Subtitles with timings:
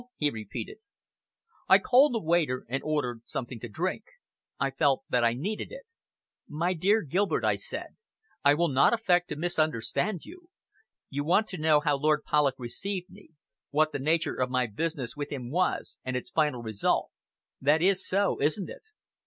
[0.17, 0.77] he repeated.
[1.69, 4.01] I called a waiter and ordered something to drink.
[4.59, 5.83] I felt that I needed it.
[6.47, 7.97] "My dear Gilbert," I said,
[8.43, 10.49] "I will not affect to misunderstand you!
[11.11, 13.29] You want to know how Lord Polloch received me,
[13.69, 17.11] what the nature of my business with him was, and its final result.
[17.61, 18.81] That is so, isn't it?"